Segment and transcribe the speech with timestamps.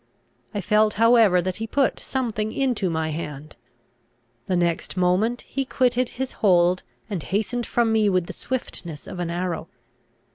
[0.51, 3.55] I felt however that he put something into my hand.
[4.47, 9.19] The next moment he quitted his hold, and hastened from me with the swiftness of
[9.19, 9.67] an arrow.